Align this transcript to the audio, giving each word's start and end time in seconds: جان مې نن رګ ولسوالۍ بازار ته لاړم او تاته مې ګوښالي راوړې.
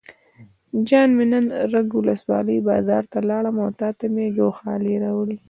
جان 0.87 1.09
مې 1.17 1.25
نن 1.31 1.45
رګ 1.73 1.87
ولسوالۍ 1.95 2.57
بازار 2.69 3.03
ته 3.11 3.19
لاړم 3.29 3.55
او 3.63 3.69
تاته 3.79 4.05
مې 4.13 4.25
ګوښالي 4.37 4.93
راوړې. 5.03 5.37